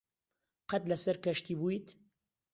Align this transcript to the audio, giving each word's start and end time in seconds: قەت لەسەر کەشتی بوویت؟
قەت 0.71 0.83
لەسەر 0.91 1.15
کەشتی 1.23 1.55
بوویت؟ 1.59 1.87